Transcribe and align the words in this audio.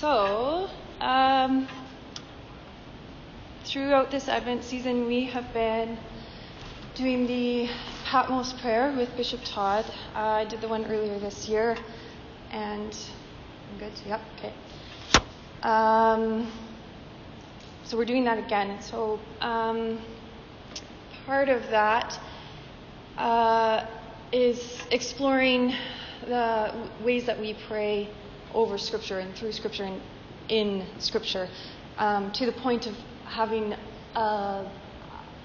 So, 0.00 0.70
um, 1.02 1.68
throughout 3.64 4.10
this 4.10 4.30
Advent 4.30 4.64
season, 4.64 5.04
we 5.04 5.26
have 5.26 5.52
been 5.52 5.98
doing 6.94 7.26
the 7.26 7.68
Patmos 8.06 8.54
prayer 8.54 8.94
with 8.96 9.14
Bishop 9.14 9.40
Todd. 9.44 9.84
Uh, 10.14 10.20
I 10.20 10.46
did 10.46 10.62
the 10.62 10.68
one 10.68 10.86
earlier 10.86 11.18
this 11.18 11.50
year, 11.50 11.76
and 12.50 12.96
I'm 13.70 13.78
good. 13.78 13.92
Yep. 14.06 14.20
Okay. 14.38 14.54
Um, 15.64 16.50
so 17.84 17.98
we're 17.98 18.06
doing 18.06 18.24
that 18.24 18.38
again. 18.38 18.80
So 18.80 19.20
um, 19.42 20.00
part 21.26 21.50
of 21.50 21.68
that 21.68 22.18
uh, 23.18 23.84
is 24.32 24.80
exploring 24.90 25.74
the 26.26 26.72
ways 27.04 27.26
that 27.26 27.38
we 27.38 27.52
pray 27.68 28.08
over 28.54 28.78
Scripture 28.78 29.18
and 29.18 29.34
through 29.34 29.52
Scripture 29.52 29.84
and 29.84 30.00
in 30.48 30.84
Scripture 30.98 31.48
um, 31.98 32.32
to 32.32 32.46
the 32.46 32.52
point 32.52 32.86
of 32.86 32.94
having 33.24 33.74
a, 34.14 34.18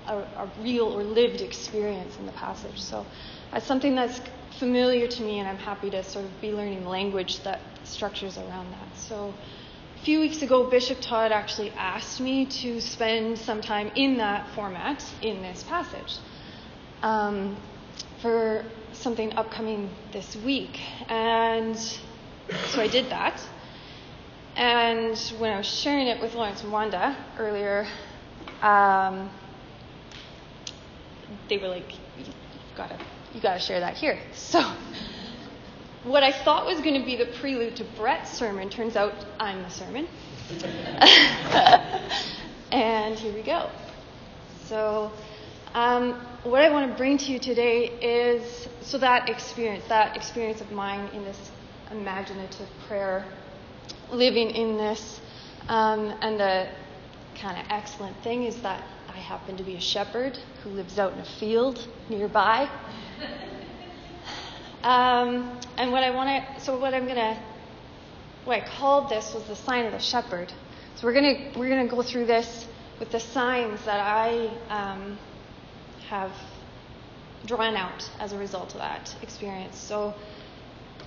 a, 0.08 0.14
a, 0.14 0.52
real 0.62 0.86
or 0.86 1.04
lived 1.04 1.42
experience 1.42 2.18
in 2.18 2.26
the 2.26 2.32
passage. 2.32 2.82
So 2.82 3.06
that's 3.52 3.66
something 3.66 3.96
that's 3.96 4.20
familiar 4.58 5.08
to 5.08 5.22
me, 5.22 5.40
and 5.40 5.48
I'm 5.48 5.58
happy 5.58 5.90
to 5.92 6.04
sort 6.04 6.26
of 6.26 6.32
be 6.42 6.52
learning 6.52 6.86
language 6.86 7.44
that 7.44 7.60
structures 7.84 8.38
around 8.38 8.72
that. 8.72 8.98
So 8.98 9.34
a 10.02 10.06
few 10.06 10.20
weeks 10.20 10.42
ago, 10.42 10.70
Bishop 10.70 11.00
Todd 11.02 11.32
actually 11.32 11.70
asked 11.72 12.20
me 12.20 12.46
to 12.48 12.82
spend 12.82 13.38
some 13.38 13.62
time 13.62 13.92
in 13.96 14.18
that 14.18 14.50
format 14.56 15.04
in 15.22 15.42
this 15.42 15.64
passage. 15.64 16.18
Um, 17.04 17.58
for 18.22 18.66
something 18.92 19.34
upcoming 19.34 19.90
this 20.12 20.36
week. 20.38 20.80
And 21.10 21.78
so 22.68 22.82
I 22.82 22.88
did 22.88 23.10
that. 23.10 23.42
And 24.56 25.18
when 25.38 25.52
I 25.52 25.58
was 25.58 25.68
sharing 25.68 26.08
it 26.08 26.22
with 26.22 26.34
Lawrence 26.34 26.64
and 26.64 26.72
Wanda 26.72 27.16
earlier, 27.38 27.86
um, 28.62 29.30
they 31.50 31.58
were 31.58 31.68
like, 31.68 31.92
"You've 32.18 32.34
gotta, 32.76 32.98
you 33.34 33.42
gotta 33.42 33.60
share 33.60 33.80
that 33.82 33.98
here." 33.98 34.20
So, 34.34 34.62
what 36.04 36.24
I 36.24 36.32
thought 36.32 36.66
was 36.66 36.80
going 36.82 37.00
to 37.00 37.06
be 37.06 37.16
the 37.16 37.26
prelude 37.26 37.76
to 37.78 37.84
Brett's 37.84 38.32
sermon 38.32 38.70
turns 38.70 38.96
out 38.96 39.14
I'm 39.40 39.64
the 39.64 39.70
sermon. 39.70 40.08
and 42.72 43.18
here 43.18 43.34
we 43.34 43.42
go. 43.42 43.70
So, 44.68 45.12
um, 45.74 46.14
what 46.44 46.62
I 46.62 46.70
want 46.70 46.92
to 46.92 46.98
bring 46.98 47.18
to 47.18 47.32
you 47.32 47.40
today 47.40 47.86
is 47.86 48.70
so 48.82 49.00
that 49.00 49.30
experience, 49.30 49.84
that 49.90 50.16
experience 50.16 50.62
of 50.62 50.72
mine 50.72 51.10
in 51.14 51.24
this 51.24 51.52
imaginative 51.92 52.68
prayer, 52.88 53.26
living 54.12 54.50
in 54.50 54.78
this, 54.78 55.22
um, 55.68 56.14
and 56.22 56.40
the 56.40 56.68
kind 57.36 57.60
of 57.60 57.66
excellent 57.70 58.16
thing 58.24 58.44
is 58.44 58.62
that 58.62 58.84
I 59.10 59.18
happen 59.18 59.58
to 59.58 59.64
be 59.64 59.76
a 59.76 59.82
shepherd 59.82 60.38
who 60.64 60.70
lives 60.72 61.00
out 61.00 61.14
in 61.14 61.20
a 61.20 61.26
field 61.26 61.88
nearby. 62.10 62.70
Um, 64.86 65.60
and 65.78 65.92
what 65.92 66.04
I 66.04 66.12
want 66.12 66.30
to, 66.30 66.62
so 66.64 66.78
what 66.78 66.94
I'm 66.94 67.06
going 67.06 67.16
to, 67.16 67.36
what 68.44 68.62
I 68.62 68.68
called 68.78 69.10
this 69.10 69.34
was 69.34 69.44
the 69.46 69.56
sign 69.56 69.88
of 69.88 69.94
the 69.94 70.00
shepherd. 70.00 70.54
So 70.96 71.08
we're 71.08 71.14
going 71.14 71.54
to 71.54 71.60
we're 71.60 71.70
going 71.70 71.90
to 71.90 71.96
go 71.96 72.04
through 72.04 72.28
this 72.28 72.68
with 73.00 73.12
the 73.12 73.20
signs 73.20 73.84
that 73.86 74.00
I 74.00 74.56
um, 74.70 75.18
have 76.08 76.32
drawn 77.46 77.76
out 77.76 78.08
as 78.20 78.32
a 78.32 78.38
result 78.38 78.74
of 78.76 78.82
that 78.82 79.16
experience. 79.24 79.78
So, 79.78 80.14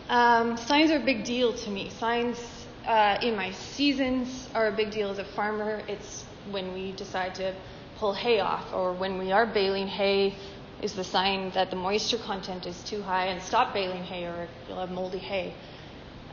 um, 0.09 0.57
signs 0.57 0.91
are 0.91 0.97
a 0.97 1.05
big 1.05 1.25
deal 1.25 1.53
to 1.53 1.71
me. 1.71 1.91
Signs 1.91 2.39
uh, 2.87 3.19
in 3.23 3.37
my 3.37 3.53
seasons 3.53 4.49
are 4.55 4.69
a 4.69 4.73
big 4.73 4.91
deal 4.91 5.11
as 5.11 5.19
a 5.19 5.25
farmer. 5.25 5.83
It's 5.89 6.25
when 6.51 6.73
we 6.73 6.93
decide 6.93 7.35
to 7.37 7.55
pull 7.99 8.15
hay 8.15 8.41
off, 8.41 8.73
or 8.73 8.95
when 8.95 9.19
we 9.19 9.33
are 9.33 9.47
baling 9.47 9.89
hay, 9.89 10.35
is 10.83 10.95
the 10.95 11.05
sign 11.05 11.51
that 11.51 11.71
the 11.71 11.77
moisture 11.77 12.19
content 12.19 12.65
is 12.65 12.83
too 12.85 13.03
high, 13.03 13.27
and 13.27 13.43
stop 13.43 13.75
baling 13.75 14.05
hay, 14.05 14.25
or 14.25 14.49
you'll 14.69 14.81
have 14.81 14.91
moldy 14.91 15.19
hay. 15.19 15.53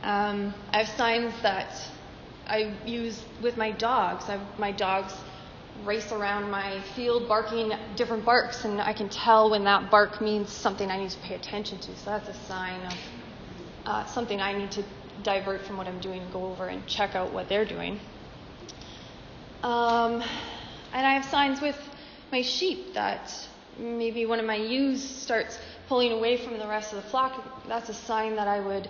Um, 0.02 0.54
I 0.72 0.84
have 0.84 0.96
signs 0.96 1.34
that 1.42 1.74
I 2.46 2.72
use 2.86 3.22
with 3.42 3.56
my 3.56 3.72
dogs. 3.72 4.24
I 4.28 4.36
have 4.36 4.58
my 4.58 4.72
dogs 4.72 5.12
race 5.84 6.12
around 6.12 6.50
my 6.50 6.80
field 6.94 7.28
barking 7.28 7.72
different 7.96 8.24
barks, 8.24 8.64
and 8.64 8.80
I 8.80 8.92
can 8.92 9.08
tell 9.08 9.50
when 9.50 9.64
that 9.64 9.90
bark 9.90 10.22
means 10.22 10.50
something 10.50 10.90
I 10.90 10.96
need 10.96 11.10
to 11.10 11.18
pay 11.18 11.34
attention 11.34 11.78
to. 11.80 11.96
So 11.96 12.10
that's 12.10 12.28
a 12.28 12.34
sign 12.46 12.80
of 12.86 12.94
uh, 13.86 14.04
something 14.06 14.40
I 14.40 14.52
need 14.52 14.72
to 14.72 14.84
divert 15.22 15.62
from 15.62 15.76
what 15.76 15.86
I'm 15.86 16.00
doing 16.00 16.20
and 16.20 16.32
go 16.32 16.46
over 16.46 16.66
and 16.66 16.86
check 16.86 17.14
out 17.14 17.32
what 17.32 17.48
they're 17.48 17.64
doing. 17.64 17.98
Um, 19.62 20.22
and 20.92 21.06
I 21.06 21.14
have 21.14 21.24
signs 21.24 21.60
with 21.60 21.76
my 22.30 22.42
sheep 22.42 22.94
that 22.94 23.32
maybe 23.78 24.26
one 24.26 24.38
of 24.38 24.46
my 24.46 24.56
ewes 24.56 25.02
starts 25.02 25.58
pulling 25.88 26.12
away 26.12 26.36
from 26.36 26.58
the 26.58 26.66
rest 26.66 26.92
of 26.92 27.02
the 27.02 27.08
flock. 27.10 27.42
That's 27.68 27.88
a 27.88 27.94
sign 27.94 28.36
that 28.36 28.48
I 28.48 28.60
would 28.60 28.88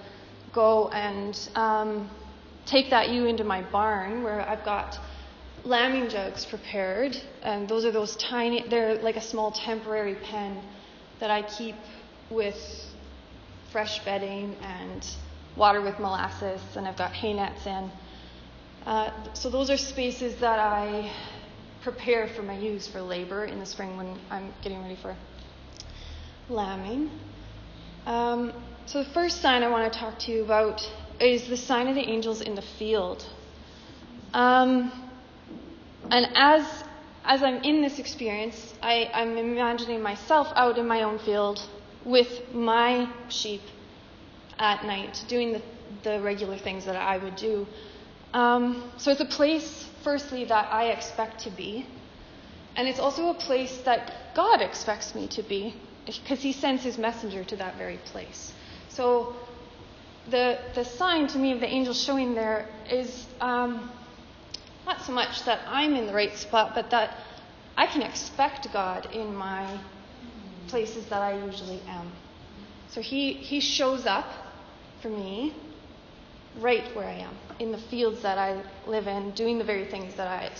go 0.52 0.88
and 0.88 1.38
um, 1.54 2.10
take 2.64 2.90
that 2.90 3.10
ewe 3.10 3.26
into 3.26 3.44
my 3.44 3.62
barn 3.62 4.22
where 4.22 4.40
I've 4.40 4.64
got 4.64 4.98
lambing 5.64 6.08
jugs 6.08 6.46
prepared. 6.46 7.16
And 7.42 7.68
those 7.68 7.84
are 7.84 7.92
those 7.92 8.16
tiny, 8.16 8.66
they're 8.68 8.96
like 9.02 9.16
a 9.16 9.20
small 9.20 9.52
temporary 9.52 10.14
pen 10.14 10.60
that 11.20 11.30
I 11.30 11.42
keep 11.42 11.76
with 12.30 12.56
fresh 13.70 14.04
bedding 14.04 14.54
and 14.62 15.06
water 15.56 15.80
with 15.80 15.98
molasses, 15.98 16.60
and 16.76 16.86
I've 16.86 16.96
got 16.96 17.12
hay 17.12 17.32
nets 17.32 17.66
in. 17.66 17.90
Uh, 18.84 19.10
so 19.34 19.50
those 19.50 19.70
are 19.70 19.76
spaces 19.76 20.36
that 20.36 20.58
I 20.58 21.10
prepare 21.82 22.28
for 22.28 22.42
my 22.42 22.58
ewes 22.58 22.86
for 22.86 23.00
labor 23.00 23.44
in 23.44 23.58
the 23.58 23.66
spring 23.66 23.96
when 23.96 24.18
I'm 24.30 24.52
getting 24.62 24.82
ready 24.82 24.96
for 24.96 25.16
lambing. 26.48 27.10
Um, 28.06 28.52
so 28.86 29.02
the 29.02 29.10
first 29.10 29.40
sign 29.40 29.62
I 29.62 29.68
want 29.68 29.92
to 29.92 29.98
talk 29.98 30.18
to 30.20 30.32
you 30.32 30.44
about 30.44 30.88
is 31.18 31.48
the 31.48 31.56
sign 31.56 31.88
of 31.88 31.94
the 31.94 32.08
angels 32.08 32.40
in 32.40 32.54
the 32.54 32.62
field. 32.62 33.24
Um, 34.32 34.92
and 36.10 36.28
as 36.34 36.84
as 37.24 37.42
I'm 37.42 37.62
in 37.64 37.82
this 37.82 37.98
experience, 37.98 38.74
I, 38.80 39.10
I'm 39.12 39.36
imagining 39.36 40.00
myself 40.00 40.46
out 40.54 40.78
in 40.78 40.86
my 40.86 41.02
own 41.02 41.18
field 41.18 41.60
with 42.06 42.54
my 42.54 43.10
sheep 43.28 43.62
at 44.58 44.84
night, 44.84 45.24
doing 45.28 45.52
the, 45.52 45.62
the 46.04 46.20
regular 46.22 46.56
things 46.56 46.84
that 46.86 46.96
I 46.96 47.18
would 47.18 47.36
do. 47.36 47.66
Um, 48.32 48.90
so 48.96 49.10
it's 49.10 49.20
a 49.20 49.26
place, 49.26 49.88
firstly, 50.04 50.44
that 50.44 50.72
I 50.72 50.90
expect 50.90 51.40
to 51.40 51.50
be. 51.50 51.84
And 52.76 52.86
it's 52.86 53.00
also 53.00 53.30
a 53.30 53.34
place 53.34 53.76
that 53.84 54.34
God 54.34 54.62
expects 54.62 55.14
me 55.14 55.26
to 55.28 55.42
be, 55.42 55.74
because 56.06 56.40
He 56.40 56.52
sends 56.52 56.84
His 56.84 56.96
messenger 56.96 57.42
to 57.44 57.56
that 57.56 57.76
very 57.76 57.98
place. 57.98 58.52
So 58.88 59.34
the, 60.30 60.58
the 60.74 60.84
sign 60.84 61.26
to 61.28 61.38
me 61.38 61.52
of 61.52 61.60
the 61.60 61.68
angel 61.68 61.92
showing 61.92 62.34
there 62.34 62.68
is 62.88 63.26
um, 63.40 63.90
not 64.84 65.02
so 65.02 65.12
much 65.12 65.44
that 65.44 65.60
I'm 65.66 65.94
in 65.94 66.06
the 66.06 66.14
right 66.14 66.36
spot, 66.36 66.72
but 66.74 66.90
that 66.90 67.16
I 67.76 67.86
can 67.86 68.02
expect 68.02 68.72
God 68.72 69.08
in 69.12 69.34
my 69.34 69.78
places 70.68 71.06
that 71.06 71.22
I 71.22 71.44
usually 71.44 71.80
am. 71.88 72.10
So 72.88 73.00
he, 73.00 73.32
he 73.32 73.60
shows 73.60 74.06
up 74.06 74.26
for 75.02 75.08
me 75.08 75.54
right 76.58 76.94
where 76.96 77.06
I 77.06 77.18
am, 77.18 77.34
in 77.58 77.72
the 77.72 77.78
fields 77.78 78.22
that 78.22 78.38
I 78.38 78.62
live 78.86 79.06
in, 79.06 79.32
doing 79.32 79.58
the 79.58 79.64
very 79.64 79.84
things 79.86 80.14
that 80.14 80.26
I, 80.26 80.50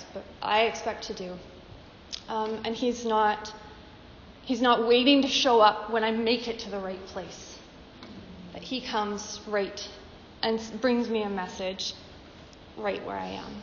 I 0.43 0.63
expect 0.65 1.05
to 1.05 1.15
do. 1.15 1.37
Um, 2.29 2.61
and 2.65 2.75
he's 2.75 3.05
not, 3.05 3.53
he's 4.43 4.61
not 4.61 4.87
waiting 4.87 5.23
to 5.23 5.29
show 5.29 5.61
up 5.61 5.91
when 5.91 6.05
I 6.05 6.11
make 6.11 6.49
it 6.49 6.59
to 6.61 6.71
the 6.71 6.79
right 6.79 7.05
place. 7.07 7.59
But 8.53 8.63
he 8.63 8.81
comes 8.81 9.41
right 9.47 9.89
and 10.43 10.61
brings 10.81 11.09
me 11.09 11.23
a 11.23 11.31
message 11.31 11.95
right 12.77 13.05
where 13.07 13.17
I 13.17 13.27
am. 13.27 13.63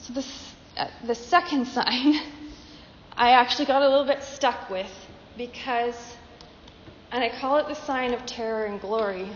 So 0.00 0.12
this, 0.12 0.54
uh, 0.76 0.88
the 1.04 1.14
second 1.14 1.66
sign, 1.68 2.20
I 3.18 3.30
actually 3.30 3.64
got 3.64 3.82
a 3.82 3.88
little 3.88 4.04
bit 4.04 4.22
stuck 4.22 4.70
with 4.70 4.92
because, 5.36 5.96
and 7.10 7.24
I 7.24 7.28
call 7.40 7.56
it 7.56 7.66
the 7.66 7.74
sign 7.74 8.14
of 8.14 8.24
terror 8.26 8.66
and 8.66 8.80
glory. 8.80 9.28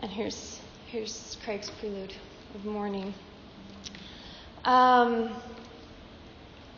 And 0.00 0.10
here's 0.10 0.60
here's 0.86 1.36
Craig's 1.44 1.68
prelude 1.68 2.14
of 2.54 2.64
mourning. 2.64 3.12
Um, 4.64 5.36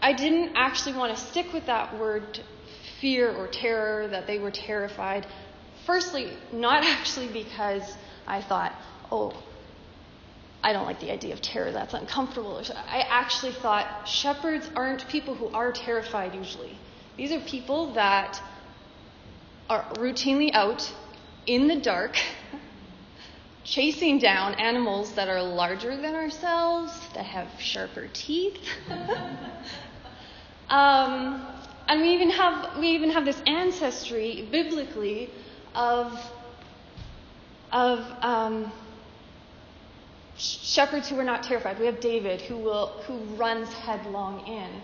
I 0.03 0.13
didn't 0.13 0.57
actually 0.57 0.97
want 0.97 1.17
to 1.17 1.23
stick 1.23 1.53
with 1.53 1.67
that 1.67 1.97
word 2.01 2.41
fear 3.01 3.31
or 3.31 3.47
terror, 3.47 4.09
that 4.09 4.27
they 4.27 4.41
were 4.41 4.51
terrified. 4.51 5.25
Firstly, 5.85 6.33
not 6.53 6.83
actually 6.85 7.29
because 7.29 7.95
I 8.27 8.43
thought, 8.43 8.75
oh, 9.13 9.41
I 10.63 10.73
don't 10.73 10.85
like 10.85 11.01
the 11.01 11.13
idea 11.13 11.33
of 11.33 11.41
terror, 11.41 11.71
that's 11.71 11.95
uncomfortable. 11.95 12.63
I 12.89 13.05
actually 13.09 13.53
thought 13.53 14.09
shepherds 14.09 14.69
aren't 14.75 15.07
people 15.09 15.35
who 15.35 15.49
are 15.49 15.73
terrified 15.73 16.35
usually. 16.35 16.79
These 17.17 17.33
are 17.33 17.41
people 17.41 17.93
that 17.95 18.43
are 19.69 19.85
routinely 19.95 20.53
out 20.53 20.93
in 21.47 21.69
the 21.69 21.77
dark 21.77 22.17
chasing 23.65 24.19
down 24.19 24.55
animals 24.55 25.13
that 25.15 25.29
are 25.29 25.43
larger 25.43 25.97
than 25.97 26.15
ourselves, 26.15 26.93
that 27.15 27.25
have 27.25 27.49
sharper 27.59 28.09
teeth. 28.13 28.59
um, 30.71 31.47
and 31.89 32.01
we 32.01 32.11
even 32.15 32.31
have 32.31 32.79
we 32.79 32.89
even 32.89 33.11
have 33.11 33.25
this 33.25 33.41
ancestry 33.47 34.49
biblically 34.51 35.31
of 35.75 36.19
of 37.73 38.01
um, 38.23 38.73
shepherds 40.39 41.09
who 41.09 41.19
are 41.19 41.25
not 41.25 41.43
terrified. 41.43 41.79
We 41.79 41.87
have 41.87 42.01
David 42.01 42.41
who 42.43 42.57
will 42.57 42.89
who 43.07 43.17
runs 43.37 43.73
headlong 43.73 44.47
in 44.47 44.83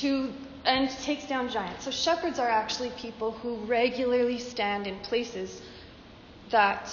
to 0.00 0.32
and 0.64 0.90
takes 0.90 1.26
down 1.26 1.48
giants. 1.48 1.84
So 1.84 1.90
shepherds 1.90 2.38
are 2.38 2.48
actually 2.48 2.90
people 2.96 3.32
who 3.32 3.56
regularly 3.66 4.38
stand 4.38 4.86
in 4.86 4.98
places 5.00 5.60
that 6.50 6.88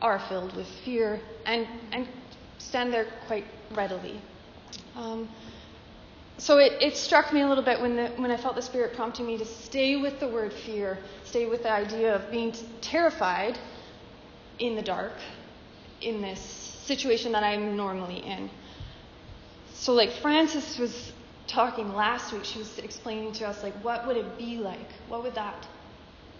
are 0.00 0.18
filled 0.18 0.56
with 0.56 0.66
fear 0.84 1.20
and, 1.44 1.66
and 1.92 2.08
stand 2.58 2.92
there 2.92 3.06
quite 3.26 3.44
readily. 3.72 4.20
Um, 4.96 5.28
so 6.38 6.56
it, 6.56 6.72
it, 6.80 6.96
struck 6.96 7.34
me 7.34 7.42
a 7.42 7.48
little 7.48 7.64
bit 7.64 7.82
when, 7.82 7.96
the, 7.96 8.08
when 8.16 8.30
I 8.30 8.38
felt 8.38 8.54
the 8.54 8.62
Spirit 8.62 8.94
prompting 8.96 9.26
me 9.26 9.36
to 9.36 9.44
stay 9.44 9.96
with 9.96 10.18
the 10.20 10.28
word 10.28 10.54
fear, 10.54 10.98
stay 11.24 11.44
with 11.44 11.64
the 11.64 11.70
idea 11.70 12.14
of 12.14 12.30
being 12.30 12.54
terrified 12.80 13.58
in 14.58 14.74
the 14.74 14.82
dark 14.82 15.12
in 16.00 16.22
this 16.22 16.40
situation 16.84 17.32
that 17.32 17.44
I'm 17.44 17.76
normally 17.76 18.18
in. 18.18 18.50
So, 19.74 19.92
like 19.92 20.10
Frances 20.10 20.78
was 20.78 21.12
talking 21.46 21.94
last 21.94 22.32
week, 22.32 22.44
she 22.44 22.58
was 22.58 22.78
explaining 22.78 23.32
to 23.32 23.46
us, 23.46 23.62
like, 23.62 23.74
what 23.84 24.06
would 24.06 24.16
it 24.16 24.38
be 24.38 24.56
like? 24.56 24.92
What 25.08 25.22
would 25.22 25.34
that? 25.34 25.66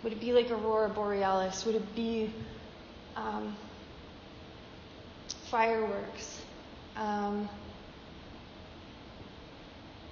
Would 0.02 0.12
it 0.12 0.20
be 0.20 0.32
like 0.32 0.50
aurora 0.50 0.88
borealis? 0.88 1.64
Would 1.66 1.74
it 1.74 1.94
be 1.94 2.32
um, 3.16 3.56
fireworks? 5.50 6.42
Um, 6.96 7.48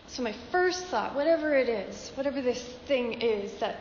so 0.08 0.22
my 0.22 0.34
first 0.50 0.86
thought, 0.86 1.14
whatever 1.14 1.54
it 1.54 1.68
is, 1.68 2.10
whatever 2.14 2.42
this 2.42 2.62
thing 2.86 3.20
is 3.20 3.52
that 3.60 3.76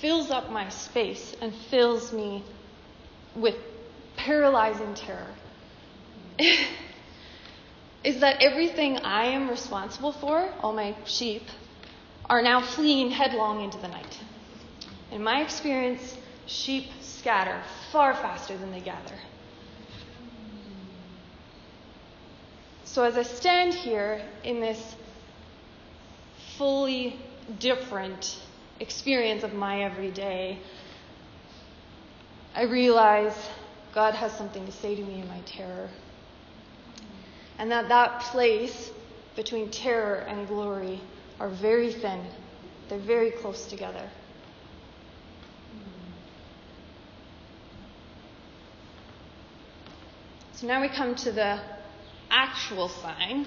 fills 0.00 0.30
up 0.30 0.50
my 0.50 0.68
space 0.68 1.34
and 1.40 1.54
fills 1.70 2.12
me 2.12 2.44
with 3.34 3.56
paralyzing 4.24 4.94
terror, 4.94 5.34
is 8.04 8.20
that 8.20 8.40
everything 8.40 8.98
I 8.98 9.26
am 9.26 9.48
responsible 9.48 10.12
for, 10.12 10.48
all 10.60 10.72
my 10.72 10.94
sheep, 11.04 11.42
are 12.30 12.40
now 12.40 12.62
fleeing 12.62 13.10
headlong 13.10 13.62
into 13.62 13.78
the 13.78 13.88
night. 13.88 14.18
In 15.10 15.22
my 15.22 15.42
experience, 15.42 16.16
sheep 16.46 16.86
scatter 17.00 17.60
far 17.90 18.14
faster 18.14 18.56
than 18.56 18.70
they 18.70 18.80
gather. 18.80 19.18
So 22.84 23.04
as 23.04 23.16
I 23.16 23.22
stand 23.22 23.74
here 23.74 24.22
in 24.44 24.60
this 24.60 24.96
fully 26.56 27.18
different 27.58 28.38
experience 28.80 29.42
of 29.42 29.52
my 29.52 29.82
everyday, 29.82 30.58
I 32.54 32.64
realize 32.64 33.34
God 33.94 34.14
has 34.14 34.32
something 34.32 34.64
to 34.66 34.72
say 34.72 34.94
to 34.94 35.02
me 35.02 35.20
in 35.20 35.28
my 35.28 35.40
terror. 35.40 35.88
And 37.58 37.70
that 37.70 37.88
that 37.88 38.22
place 38.22 38.90
between 39.36 39.70
terror 39.70 40.16
and 40.16 40.48
glory 40.48 41.00
are 41.38 41.48
very 41.48 41.92
thin. 41.92 42.24
They're 42.88 42.98
very 42.98 43.30
close 43.30 43.66
together. 43.66 44.08
So 50.54 50.66
now 50.66 50.80
we 50.80 50.88
come 50.88 51.14
to 51.16 51.32
the 51.32 51.60
actual 52.30 52.88
sign, 52.88 53.46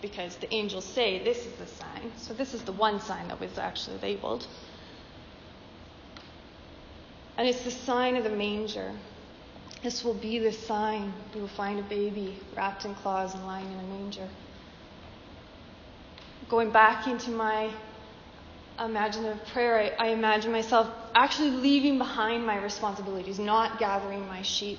because 0.00 0.36
the 0.36 0.52
angels 0.54 0.84
say 0.84 1.22
this 1.24 1.44
is 1.46 1.52
the 1.54 1.66
sign. 1.66 2.12
So 2.16 2.34
this 2.34 2.54
is 2.54 2.62
the 2.62 2.72
one 2.72 3.00
sign 3.00 3.28
that 3.28 3.40
was 3.40 3.58
actually 3.58 3.98
labeled. 3.98 4.46
And 7.36 7.48
it's 7.48 7.62
the 7.62 7.70
sign 7.70 8.16
of 8.16 8.24
the 8.24 8.30
manger. 8.30 8.92
This 9.82 10.02
will 10.04 10.14
be 10.14 10.38
the 10.38 10.52
sign. 10.52 11.12
You 11.34 11.42
will 11.42 11.48
find 11.48 11.78
a 11.78 11.82
baby 11.82 12.40
wrapped 12.56 12.84
in 12.84 12.94
cloths 12.96 13.34
and 13.34 13.46
lying 13.46 13.70
in 13.70 13.78
a 13.78 13.82
manger. 13.82 14.28
Going 16.48 16.70
back 16.70 17.06
into 17.06 17.30
my 17.30 17.70
imaginative 18.78 19.44
prayer, 19.48 19.94
I, 19.98 20.06
I 20.06 20.08
imagine 20.08 20.52
myself 20.52 20.88
actually 21.14 21.50
leaving 21.50 21.98
behind 21.98 22.44
my 22.46 22.60
responsibilities, 22.62 23.38
not 23.38 23.78
gathering 23.78 24.26
my 24.26 24.42
sheep 24.42 24.78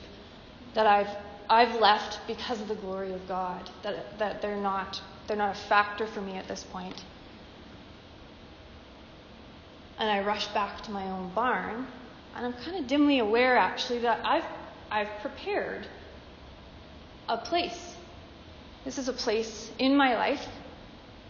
that 0.74 0.88
I've 0.88 1.10
I've 1.50 1.80
left 1.80 2.20
because 2.28 2.62
of 2.62 2.68
the 2.68 2.76
glory 2.76 3.12
of 3.12 3.28
God, 3.28 3.70
that, 3.82 4.20
that 4.20 4.42
they're, 4.42 4.56
not, 4.56 5.02
they're 5.28 5.36
not 5.36 5.56
a 5.56 5.60
factor 5.60 6.06
for 6.06 6.22
me 6.22 6.34
at 6.34 6.48
this 6.48 6.64
point. 6.64 7.04
And 9.98 10.10
I 10.10 10.24
rush 10.24 10.48
back 10.50 10.82
to 10.84 10.92
my 10.92 11.10
own 11.10 11.32
barn, 11.34 11.88
and 12.36 12.46
I'm 12.46 12.54
kind 12.54 12.78
of 12.78 12.88
dimly 12.88 13.18
aware 13.18 13.58
actually 13.58 14.00
that 14.00 14.24
I've, 14.24 14.46
I've 14.92 15.10
prepared 15.22 15.88
a 17.28 17.38
place. 17.38 17.96
This 18.86 18.98
is 18.98 19.08
a 19.08 19.14
place 19.14 19.72
in 19.78 19.96
my 19.96 20.16
life, 20.16 20.46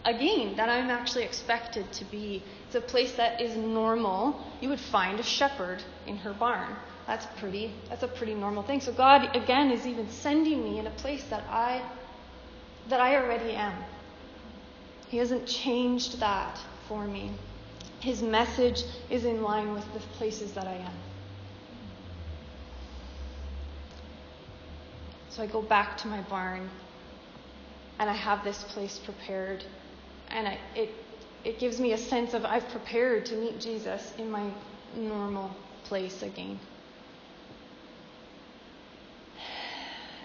again, 0.04 0.56
that 0.56 0.68
I'm 0.68 0.88
actually 0.88 1.24
expected 1.24 1.92
to 1.92 2.04
be. 2.06 2.42
It's 2.66 2.74
a 2.74 2.80
place 2.80 3.12
that 3.16 3.40
is 3.40 3.56
normal. 3.56 4.40
You 4.60 4.70
would 4.70 4.80
find 4.80 5.20
a 5.20 5.22
shepherd 5.22 5.82
in 6.06 6.16
her 6.18 6.32
barn. 6.32 6.76
That's 7.06 7.26
pretty 7.38 7.72
that's 7.88 8.04
a 8.04 8.08
pretty 8.08 8.34
normal 8.34 8.62
thing. 8.62 8.80
So 8.80 8.92
God 8.92 9.34
again 9.34 9.70
is 9.70 9.86
even 9.86 10.08
sending 10.10 10.62
me 10.62 10.78
in 10.78 10.86
a 10.86 10.90
place 10.90 11.24
that 11.24 11.42
I 11.50 11.82
that 12.88 13.00
I 13.00 13.16
already 13.16 13.52
am. 13.52 13.74
He 15.08 15.16
hasn't 15.16 15.46
changed 15.46 16.20
that 16.20 16.58
for 16.86 17.06
me. 17.06 17.32
His 17.98 18.22
message 18.22 18.84
is 19.10 19.24
in 19.24 19.42
line 19.42 19.74
with 19.74 19.92
the 19.92 20.00
places 20.18 20.52
that 20.52 20.66
I 20.66 20.74
am. 20.74 21.09
So 25.30 25.42
I 25.42 25.46
go 25.46 25.62
back 25.62 25.96
to 25.98 26.08
my 26.08 26.20
barn 26.22 26.68
and 27.98 28.10
I 28.10 28.14
have 28.14 28.44
this 28.44 28.62
place 28.64 28.98
prepared 28.98 29.64
and 30.28 30.46
I, 30.46 30.58
it 30.74 30.90
it 31.42 31.58
gives 31.58 31.80
me 31.80 31.92
a 31.92 31.98
sense 31.98 32.34
of 32.34 32.44
I've 32.44 32.68
prepared 32.68 33.24
to 33.26 33.36
meet 33.36 33.60
Jesus 33.60 34.12
in 34.18 34.30
my 34.30 34.50
normal 34.94 35.50
place 35.84 36.22
again. 36.22 36.60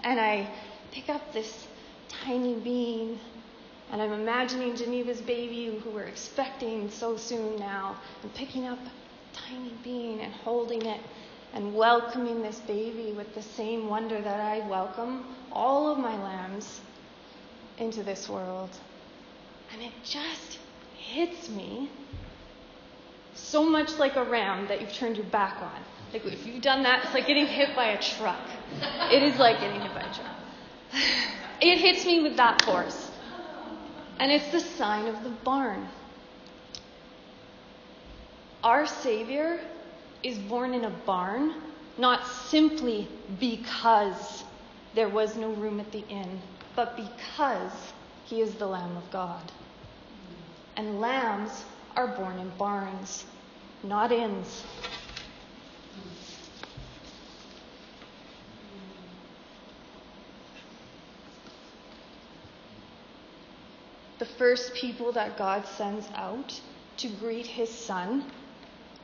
and 0.06 0.20
I 0.20 0.48
pick 0.92 1.08
up 1.08 1.32
this 1.32 1.66
tiny 2.08 2.54
bean, 2.54 3.18
and 3.90 4.00
I'm 4.00 4.12
imagining 4.12 4.76
Geneva's 4.76 5.20
baby 5.20 5.80
who 5.82 5.90
we're 5.90 6.04
expecting 6.04 6.88
so 6.90 7.16
soon 7.16 7.56
now, 7.56 7.96
and 8.22 8.32
picking 8.32 8.66
up 8.66 8.78
a 8.78 9.36
tiny 9.36 9.72
bean 9.82 10.20
and 10.20 10.32
holding 10.32 10.86
it 10.86 11.00
and 11.54 11.74
welcoming 11.74 12.42
this 12.42 12.58
baby 12.60 13.12
with 13.12 13.34
the 13.34 13.42
same 13.42 13.88
wonder 13.88 14.20
that 14.20 14.40
I 14.40 14.66
welcome 14.68 15.24
all 15.52 15.90
of 15.90 15.98
my 15.98 16.16
lambs 16.22 16.80
into 17.78 18.02
this 18.02 18.28
world. 18.28 18.70
And 19.72 19.82
it 19.82 19.92
just 20.04 20.58
hits 20.96 21.48
me 21.48 21.90
so 23.34 23.64
much 23.64 23.98
like 23.98 24.16
a 24.16 24.24
ram 24.24 24.66
that 24.68 24.80
you've 24.80 24.92
turned 24.92 25.16
your 25.16 25.26
back 25.26 25.62
on. 25.62 25.82
Like 26.12 26.24
if 26.24 26.46
you've 26.46 26.62
done 26.62 26.82
that, 26.84 27.04
it's 27.04 27.14
like 27.14 27.26
getting 27.26 27.46
hit 27.46 27.74
by 27.74 27.88
a 27.88 28.00
truck. 28.00 28.40
It 29.12 29.22
is 29.22 29.38
like 29.38 29.60
getting 29.60 29.80
hit 29.80 29.94
by 29.94 30.00
a 30.00 30.14
truck. 30.14 30.36
It 31.58 31.78
hits 31.78 32.04
me 32.04 32.22
with 32.22 32.36
that 32.36 32.62
force. 32.66 33.10
And 34.18 34.30
it's 34.30 34.50
the 34.52 34.60
sign 34.60 35.06
of 35.06 35.24
the 35.24 35.30
barn. 35.30 35.88
Our 38.62 38.86
Savior 38.86 39.60
is 40.22 40.38
born 40.38 40.74
in 40.74 40.84
a 40.84 40.90
barn, 40.90 41.54
not 41.98 42.26
simply 42.26 43.08
because 43.38 44.44
there 44.94 45.08
was 45.08 45.36
no 45.36 45.50
room 45.52 45.80
at 45.80 45.92
the 45.92 46.06
inn, 46.08 46.40
but 46.74 46.96
because 46.96 47.92
he 48.24 48.40
is 48.40 48.54
the 48.54 48.66
Lamb 48.66 48.96
of 48.96 49.10
God. 49.10 49.52
And 50.76 51.00
lambs 51.00 51.64
are 51.96 52.08
born 52.08 52.38
in 52.38 52.50
barns, 52.58 53.24
not 53.82 54.12
inns. 54.12 54.64
the 64.18 64.24
first 64.24 64.74
people 64.74 65.12
that 65.12 65.36
God 65.36 65.66
sends 65.66 66.08
out 66.14 66.60
to 66.96 67.08
greet 67.08 67.46
his 67.46 67.70
son 67.70 68.24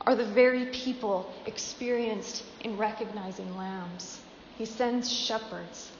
are 0.05 0.15
the 0.15 0.25
very 0.25 0.65
people 0.67 1.33
experienced 1.45 2.43
in 2.61 2.77
recognizing 2.77 3.55
lambs. 3.55 4.21
He 4.57 4.65
sends 4.65 5.11
shepherds. 5.11 5.91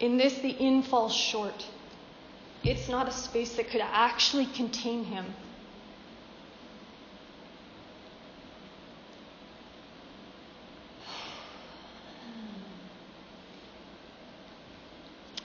In 0.00 0.16
this, 0.16 0.38
the 0.38 0.50
inn 0.50 0.82
falls 0.82 1.14
short. 1.14 1.66
It's 2.64 2.88
not 2.88 3.08
a 3.08 3.12
space 3.12 3.56
that 3.56 3.70
could 3.70 3.80
actually 3.82 4.46
contain 4.46 5.04
him. 5.04 5.26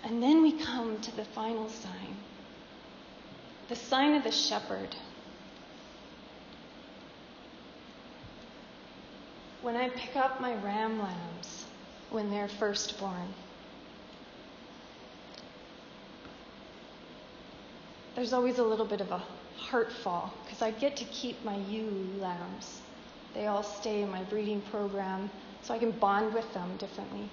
And 0.03 0.23
then 0.23 0.41
we 0.41 0.53
come 0.53 0.99
to 1.01 1.15
the 1.15 1.25
final 1.25 1.69
sign 1.69 2.15
the 3.69 3.75
sign 3.75 4.15
of 4.15 4.23
the 4.23 4.31
shepherd. 4.31 4.95
When 9.61 9.75
I 9.75 9.89
pick 9.89 10.15
up 10.15 10.39
my 10.39 10.55
ram 10.55 10.99
lambs 10.99 11.65
when 12.09 12.29
they're 12.31 12.47
first 12.47 12.97
born, 12.99 13.33
there's 18.15 18.31
always 18.31 18.59
a 18.59 18.63
little 18.63 18.85
bit 18.85 19.01
of 19.01 19.11
a 19.11 19.21
heart 19.57 19.91
fall 19.91 20.33
because 20.45 20.61
I 20.61 20.71
get 20.71 20.95
to 20.97 21.03
keep 21.05 21.43
my 21.43 21.57
ewe 21.69 22.07
lambs. 22.19 22.81
They 23.33 23.47
all 23.47 23.63
stay 23.63 24.01
in 24.01 24.09
my 24.09 24.23
breeding 24.23 24.61
program 24.61 25.29
so 25.61 25.73
I 25.73 25.79
can 25.79 25.91
bond 25.91 26.33
with 26.33 26.51
them 26.53 26.77
differently. 26.77 27.29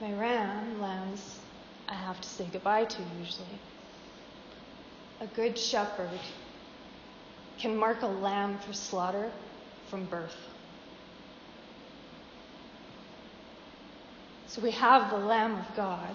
My 0.00 0.12
ram 0.14 0.80
lambs, 0.80 1.38
I 1.88 1.94
have 1.94 2.20
to 2.20 2.28
say 2.28 2.48
goodbye 2.50 2.86
to 2.86 3.02
usually. 3.20 3.60
A 5.22 5.26
good 5.36 5.56
shepherd 5.56 6.18
can 7.56 7.76
mark 7.76 8.02
a 8.02 8.08
lamb 8.08 8.58
for 8.58 8.72
slaughter 8.72 9.30
from 9.88 10.04
birth. 10.06 10.34
So 14.48 14.60
we 14.60 14.72
have 14.72 15.10
the 15.10 15.18
Lamb 15.18 15.60
of 15.60 15.76
God, 15.76 16.10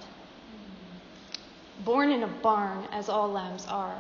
born 1.86 2.12
in 2.12 2.24
a 2.24 2.28
barn, 2.28 2.86
as 2.92 3.08
all 3.08 3.32
lambs 3.32 3.66
are, 3.68 3.96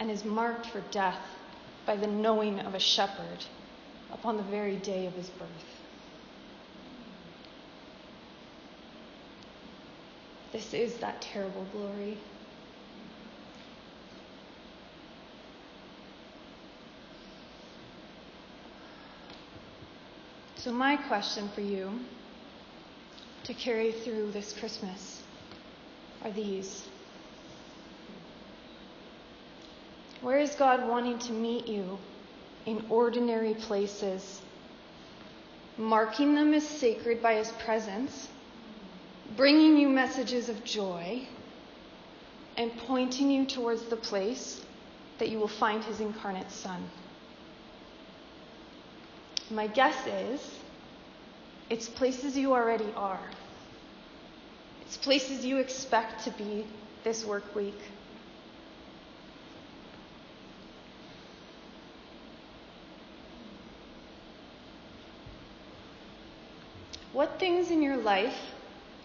and 0.00 0.10
is 0.10 0.24
marked 0.24 0.66
for 0.66 0.82
death 0.90 1.22
by 1.86 1.94
the 1.94 2.08
knowing 2.08 2.58
of 2.58 2.74
a 2.74 2.80
shepherd 2.80 3.44
upon 4.12 4.36
the 4.36 4.42
very 4.42 4.76
day 4.78 5.06
of 5.06 5.12
his 5.12 5.28
birth. 5.30 5.48
This 10.50 10.74
is 10.74 10.96
that 10.96 11.22
terrible 11.22 11.66
glory. 11.72 12.18
So, 20.64 20.72
my 20.72 20.96
question 20.96 21.50
for 21.54 21.60
you 21.60 21.90
to 23.42 23.52
carry 23.52 23.92
through 23.92 24.30
this 24.30 24.54
Christmas 24.54 25.22
are 26.24 26.30
these 26.30 26.86
Where 30.22 30.38
is 30.38 30.54
God 30.54 30.88
wanting 30.88 31.18
to 31.18 31.32
meet 31.32 31.66
you 31.66 31.98
in 32.64 32.82
ordinary 32.88 33.52
places, 33.52 34.40
marking 35.76 36.34
them 36.34 36.54
as 36.54 36.66
sacred 36.66 37.20
by 37.20 37.34
His 37.34 37.50
presence, 37.62 38.28
bringing 39.36 39.76
you 39.76 39.90
messages 39.90 40.48
of 40.48 40.64
joy, 40.64 41.28
and 42.56 42.74
pointing 42.78 43.30
you 43.30 43.44
towards 43.44 43.84
the 43.90 43.96
place 43.96 44.64
that 45.18 45.28
you 45.28 45.38
will 45.38 45.46
find 45.46 45.84
His 45.84 46.00
incarnate 46.00 46.50
Son? 46.50 46.88
My 49.50 49.66
guess 49.66 50.06
is 50.06 50.40
it's 51.70 51.88
places 51.88 52.36
you 52.36 52.52
already 52.52 52.92
are. 52.96 53.30
It's 54.82 54.96
places 54.96 55.44
you 55.44 55.58
expect 55.58 56.24
to 56.24 56.30
be 56.30 56.66
this 57.02 57.24
work 57.24 57.54
week. 57.54 57.78
What 67.12 67.38
things 67.38 67.70
in 67.70 67.80
your 67.80 67.96
life 67.96 68.36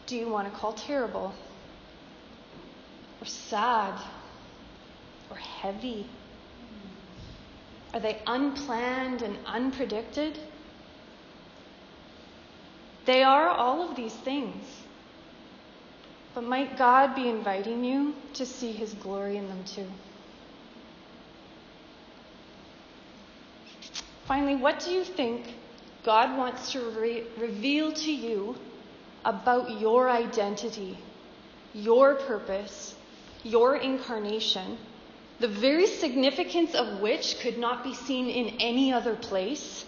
do 0.07 0.15
you 0.15 0.27
want 0.29 0.51
to 0.51 0.59
call 0.59 0.73
terrible? 0.73 1.33
Or 3.21 3.25
sad? 3.25 3.99
Or 5.29 5.37
heavy? 5.37 6.07
Are 7.93 7.99
they 7.99 8.21
unplanned 8.27 9.21
and 9.21 9.37
unpredicted? 9.45 10.37
They 13.05 13.23
are 13.23 13.47
all 13.47 13.89
of 13.89 13.95
these 13.95 14.13
things. 14.13 14.65
But 16.35 16.43
might 16.43 16.77
God 16.77 17.15
be 17.15 17.27
inviting 17.27 17.83
you 17.83 18.13
to 18.35 18.45
see 18.45 18.71
His 18.71 18.93
glory 18.93 19.37
in 19.37 19.47
them 19.47 19.63
too? 19.63 19.87
Finally, 24.25 24.57
what 24.57 24.79
do 24.79 24.91
you 24.91 25.03
think 25.03 25.55
God 26.03 26.37
wants 26.37 26.71
to 26.73 26.81
re- 26.91 27.23
reveal 27.39 27.91
to 27.91 28.11
you 28.11 28.55
about 29.25 29.81
your 29.81 30.07
identity, 30.07 30.99
your 31.73 32.13
purpose, 32.13 32.93
your 33.43 33.77
incarnation? 33.77 34.77
The 35.39 35.47
very 35.47 35.87
significance 35.87 36.75
of 36.75 36.99
which 36.99 37.39
could 37.39 37.57
not 37.57 37.83
be 37.83 37.93
seen 37.93 38.29
in 38.29 38.59
any 38.59 38.91
other 38.91 39.15
place, 39.15 39.85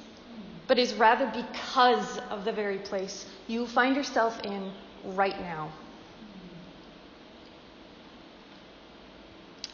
but 0.67 0.79
is 0.79 0.93
rather 0.93 1.25
because 1.27 2.19
of 2.29 2.45
the 2.45 2.51
very 2.51 2.77
place 2.77 3.25
you 3.47 3.67
find 3.67 3.95
yourself 3.95 4.39
in 4.43 4.71
right 5.03 5.39
now. 5.41 5.71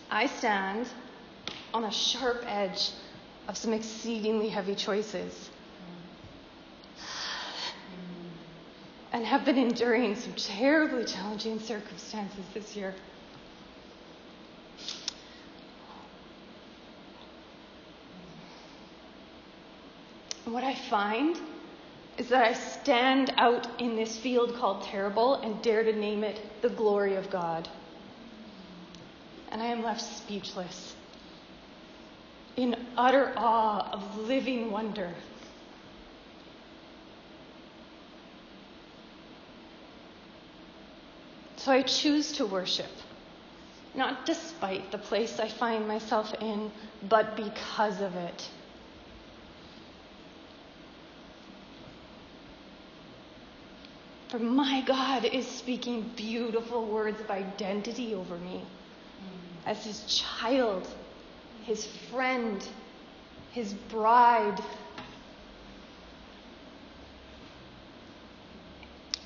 I 0.10 0.26
stand 0.28 0.88
on 1.74 1.84
a 1.84 1.92
sharp 1.92 2.44
edge 2.48 2.92
of 3.48 3.58
some 3.58 3.74
exceedingly 3.74 4.50
heavy 4.50 4.74
choices 4.74 5.50
and 9.12 9.26
have 9.26 9.46
been 9.46 9.58
enduring 9.58 10.16
some 10.16 10.34
terribly 10.34 11.06
challenging 11.06 11.60
circumstances 11.60 12.44
this 12.54 12.76
year. 12.76 12.96
And 20.48 20.54
what 20.54 20.64
I 20.64 20.76
find 20.76 21.38
is 22.18 22.30
that 22.30 22.42
I 22.42 22.54
stand 22.54 23.34
out 23.36 23.68
in 23.82 23.98
this 23.98 24.18
field 24.18 24.56
called 24.56 24.82
terrible 24.82 25.34
and 25.34 25.62
dare 25.62 25.84
to 25.84 25.92
name 25.92 26.24
it 26.24 26.40
the 26.62 26.70
glory 26.70 27.16
of 27.16 27.30
God. 27.30 27.68
And 29.52 29.62
I 29.62 29.66
am 29.66 29.84
left 29.84 30.00
speechless, 30.00 30.96
in 32.56 32.78
utter 32.96 33.34
awe 33.36 33.90
of 33.92 34.20
living 34.20 34.72
wonder. 34.72 35.14
So 41.58 41.74
I 41.74 41.82
choose 41.82 42.32
to 42.38 42.46
worship, 42.46 42.86
not 43.94 44.26
despite 44.26 44.94
the 44.94 44.98
place 44.98 45.42
I 45.42 45.50
find 45.50 45.90
myself 45.90 46.34
in, 46.40 46.72
but 47.10 47.36
because 47.36 48.00
of 48.00 48.16
it. 48.16 48.50
For 54.30 54.40
my 54.40 54.82
God 54.82 55.24
is 55.24 55.48
speaking 55.48 56.12
beautiful 56.18 56.86
words 56.86 57.22
of 57.22 57.32
identity 57.32 58.14
over 58.14 58.38
me 58.38 58.62
as 59.66 59.86
his 59.86 60.04
child, 60.06 60.86
his 61.64 61.86
friend, 61.86 62.68
his 63.52 63.74
bride. 63.74 64.60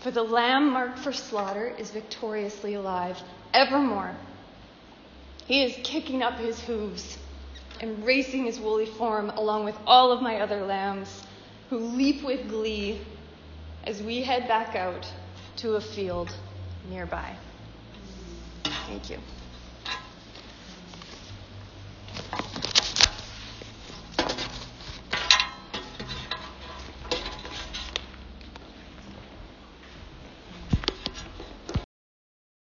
For 0.01 0.11
the 0.11 0.23
lamb 0.23 0.71
marked 0.71 0.99
for 0.99 1.13
slaughter 1.13 1.73
is 1.77 1.89
victoriously 1.89 2.75
alive 2.75 3.19
evermore. 3.53 4.15
He 5.47 5.63
is 5.63 5.75
kicking 5.83 6.21
up 6.21 6.37
his 6.37 6.59
hooves 6.61 7.17
and 7.79 8.05
racing 8.05 8.45
his 8.45 8.59
woolly 8.59 8.85
form 8.85 9.31
along 9.31 9.65
with 9.65 9.75
all 9.87 10.11
of 10.11 10.21
my 10.21 10.39
other 10.39 10.63
lambs 10.63 11.23
who 11.69 11.79
leap 11.79 12.23
with 12.23 12.47
glee 12.47 13.01
as 13.85 14.01
we 14.01 14.23
head 14.23 14.47
back 14.47 14.75
out 14.75 15.05
to 15.57 15.75
a 15.75 15.81
field 15.81 16.35
nearby. 16.89 17.35
Thank 18.87 19.09
you. 19.09 19.17